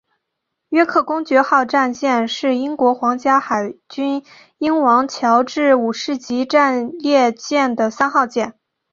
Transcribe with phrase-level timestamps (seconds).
[0.69, 4.25] 约克公爵号战舰是英国皇家海军
[4.57, 8.55] 英王乔治五世级战列舰的三号舰。